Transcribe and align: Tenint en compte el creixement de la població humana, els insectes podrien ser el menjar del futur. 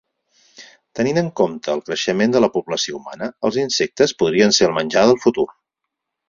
Tenint 0.99 1.19
en 1.21 1.27
compte 1.39 1.71
el 1.77 1.83
creixement 1.89 2.33
de 2.35 2.41
la 2.45 2.49
població 2.55 2.97
humana, 3.01 3.29
els 3.51 3.61
insectes 3.65 4.15
podrien 4.23 4.57
ser 4.61 4.71
el 4.71 4.75
menjar 4.81 5.05
del 5.11 5.21
futur. 5.29 5.47